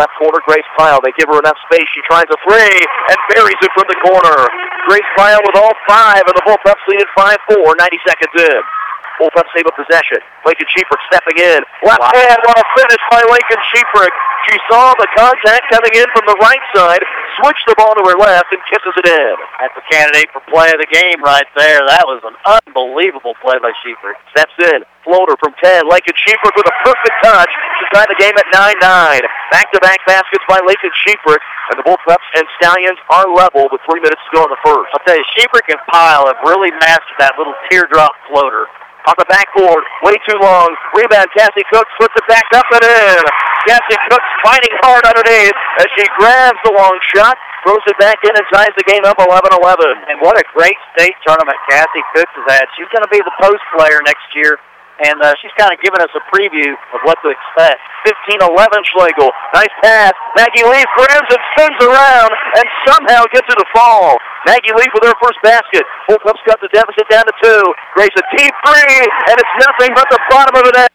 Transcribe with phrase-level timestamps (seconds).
[0.00, 0.96] Left corner, Grace Pyle.
[1.04, 1.84] They give her enough space.
[1.92, 2.80] She tries a three
[3.12, 4.48] and buries it from the corner.
[4.88, 8.62] Grace Pyle with all five, and the Bullpups lead at 5-4, 90 seconds in.
[9.18, 10.20] Bullpups save a possession.
[10.46, 11.60] Lincoln Sheeprick stepping in.
[11.82, 12.12] Left wow.
[12.14, 14.14] hand, what a finish by Lincoln Sheeprick.
[14.48, 17.04] She saw the contact coming in from the right side,
[17.38, 19.34] switched the ball to her left, and kisses it in.
[19.60, 21.84] That's a candidate for play of the game right there.
[21.84, 24.16] That was an unbelievable play by Sheeprick.
[24.32, 25.84] Steps in, floater from 10.
[25.86, 28.48] Lincoln Sheeprick with a perfect touch to tie the game at
[28.80, 29.22] 9-9.
[29.52, 34.24] Back-to-back baskets by Lincoln Sheeprick, and the Bullpups and Stallions are level with three minutes
[34.24, 34.88] to go in the first.
[34.96, 38.66] I'll tell you, Sheeprick and Pyle have really mastered that little teardrop floater
[39.08, 39.84] on the backboard.
[40.04, 40.68] Way too long.
[40.96, 41.28] Rebound.
[41.32, 43.22] Cassie Cooks puts it back up and in.
[43.68, 48.32] Cassie Cooks fighting hard underneath as she grabs the long shot, throws it back in,
[48.32, 50.08] and ties the game up 11-11.
[50.08, 52.64] And what a great state tournament Cassie Cooks has had.
[52.76, 54.56] She's going to be the post player next year
[55.06, 57.80] and uh, she's kind of giving us a preview of what to expect.
[58.04, 58.48] 15-11
[58.88, 59.32] Schlagle.
[59.52, 60.12] Nice pass.
[60.36, 64.16] Maggie Leaf grabs and spins around and somehow gets it to fall.
[64.48, 65.84] Maggie Leaf with her first basket.
[66.08, 67.62] Bullpups cut the deficit down to two.
[67.92, 70.92] Grace a deep three, and it's nothing but the bottom of the net.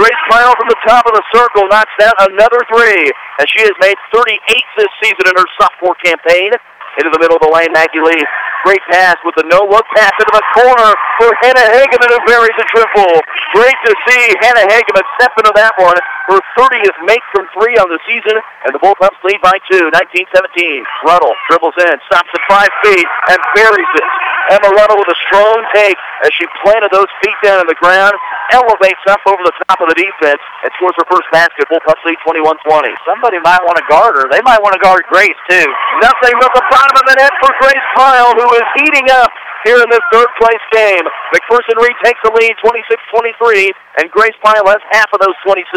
[0.00, 3.10] Grace Pyle from the top of the circle knocks down another three,
[3.42, 4.38] and she has made 38
[4.78, 6.54] this season in her sophomore campaign.
[6.98, 8.26] Into the middle of the lane, Maggie Leaf.
[8.66, 10.90] Great pass with the no-look pass into the corner
[11.22, 13.22] for Hannah Hageman who buries a triple.
[13.54, 15.94] Great to see Hannah Hageman step into that one.
[16.26, 18.34] Her 30th make from three on the season,
[18.66, 20.82] and the Bullpups lead by two, 19-17.
[21.06, 24.10] Ruddle dribbles in, stops at five feet, and buries it.
[24.48, 28.16] Emma Ruddle with a strong take as she planted those feet down on the ground,
[28.52, 31.68] elevates up over the top of the defense, and scores her first basket.
[31.68, 32.96] Bullpups lead 21-20.
[33.04, 34.26] Somebody might want to guard her.
[34.32, 35.68] They might want to guard Grace, too.
[36.00, 39.30] Nothing but the bottom of the net for Grace Pyle, who is heating up
[39.68, 41.04] here in this third place game.
[41.36, 43.68] McPherson retakes the lead 26-23,
[44.00, 45.68] and Grace Pyle has half of those 26.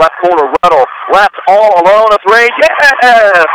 [0.00, 0.86] Left corner, Ruddle.
[1.12, 2.48] Left all alone, a three.
[2.56, 3.46] Yes!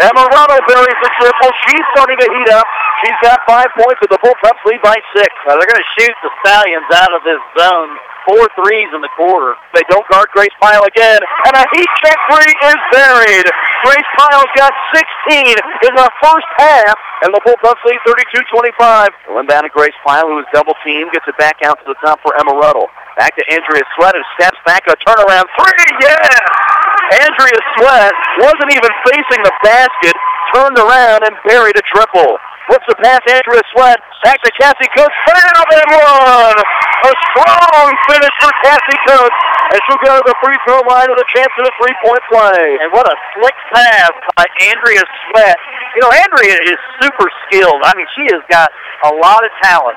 [0.00, 1.52] Emma Ruddle buries the triple.
[1.68, 2.66] She's starting to heat up.
[3.04, 5.28] She's got five points, and the Bullpups lead by six.
[5.44, 9.12] Now they're going to shoot the Stallions out of this zone four threes in the
[9.16, 9.56] quarter.
[9.72, 13.46] They don't guard Grace Pyle again, and a heat check three is buried.
[13.84, 19.40] Grace Pyle's got 16 in the first half, and the Bullpups lead 32-25.
[19.40, 22.20] Inbound to Grace Pyle, who is double teamed, gets it back out to the top
[22.20, 22.88] for Emma Ruddle.
[23.16, 26.69] Back to Andrea Sweat, who steps back, a turnaround three, yeah!
[27.10, 30.14] Andrea Sweat wasn't even facing the basket,
[30.54, 32.38] turned around and buried a triple.
[32.70, 33.98] Flips the pass, Andrea Sweat.
[34.22, 34.86] Back to Cassie.
[34.94, 36.58] Found and one!
[37.02, 39.59] A strong finish for Cassie Cooks.
[39.70, 42.82] And she'll go to the free throw line with a chance at a three-point play.
[42.82, 45.58] And what a slick pass by Andrea Sweat.
[45.94, 47.78] You know, Andrea is super skilled.
[47.86, 48.74] I mean, she has got
[49.06, 49.94] a lot of talent.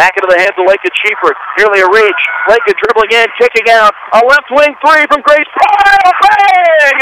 [0.00, 1.36] Back into the hands of Lincoln Sheeprick.
[1.60, 2.22] Nearly a reach.
[2.48, 3.92] Lincoln dribbling in, kicking out.
[4.16, 6.12] A left wing three from Grace Pyle.
[6.16, 7.00] Bang!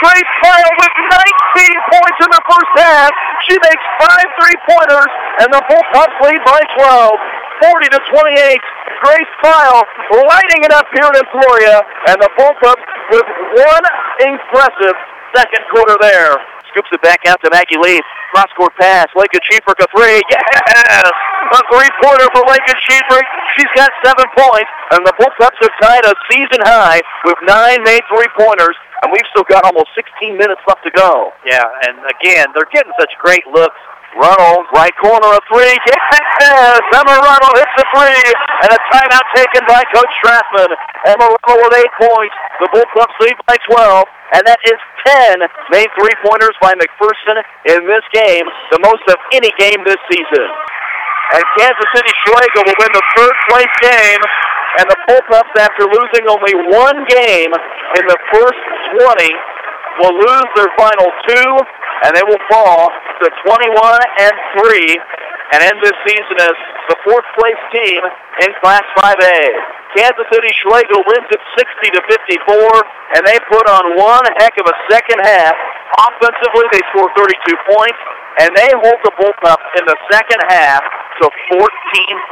[0.00, 3.12] Grace Pyle with 19 points in the first half.
[3.44, 5.12] She makes five three-pointers,
[5.44, 7.20] and the Bullpups lead by 12.
[7.62, 8.58] 40 to 28.
[9.02, 9.82] Grace Pyle
[10.30, 13.26] lighting it up here in Emporia, and the Bullpups with
[13.58, 13.84] one
[14.22, 14.96] impressive
[15.34, 16.38] second quarter there.
[16.70, 18.06] Scoops it back out to Maggie Leaf.
[18.32, 19.10] Cross-court pass.
[19.12, 20.22] Lincoln Sheeprick a three.
[20.30, 21.04] Yes!
[21.52, 23.26] A three-pointer for Lincoln Sheeprick.
[23.58, 24.70] She's got seven points.
[24.94, 28.76] And the Bullpups are tied a season high with nine made three-pointers.
[29.02, 31.32] And we've still got almost 16 minutes left to go.
[31.44, 33.76] Yeah, and again, they're getting such great looks.
[34.16, 35.76] Ruddle, right corner, a three.
[35.88, 36.80] Yes!
[36.92, 38.28] Emma Ruddle hits the three.
[38.62, 40.70] And a timeout taken by Coach Strathman.
[41.06, 42.36] Emma Ruddle with eight points.
[42.60, 47.36] The Bullpups lead by 12 and that is 10 main three-pointers by McPherson
[47.68, 50.48] in this game, the most of any game this season.
[51.36, 54.22] And Kansas City Schlagle will win the third place game,
[54.80, 58.62] and the Bullpups, after losing only one game in the first
[59.04, 59.28] 20,
[60.00, 61.48] will lose their final two,
[62.04, 62.90] and they will fall
[63.22, 63.70] to 21
[64.18, 64.98] and 3
[65.52, 66.56] and end this season as
[66.88, 68.00] the fourth place team
[68.42, 69.40] in Class 5A.
[69.92, 72.48] Kansas City Schlagle wins it 60 to 54,
[73.12, 75.52] and they put on one heck of a second half.
[76.00, 77.36] Offensively, they score 32
[77.68, 78.00] points,
[78.40, 80.80] and they hold the Bullpups in the second half
[81.20, 81.60] to 14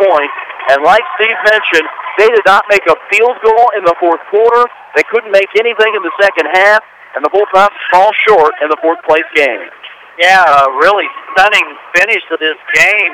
[0.00, 0.36] points.
[0.72, 4.64] And like Steve mentioned, they did not make a field goal in the fourth quarter.
[4.96, 6.80] They couldn't make anything in the second half,
[7.16, 9.66] and the Bullpups fall short in the fourth place game.
[10.18, 13.12] Yeah, a really stunning finish to this game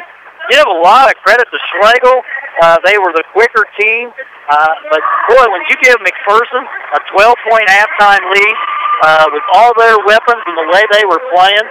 [0.50, 2.22] give a lot of credit to Schlagle.
[2.62, 4.10] Uh, they were the quicker team.
[4.46, 8.56] Uh, but, boy, when you give McPherson a 12-point halftime lead
[9.02, 11.66] uh, with all their weapons and the way they were playing,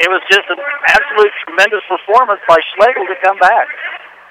[0.00, 3.68] it was just an absolute tremendous performance by Schlagle to come back.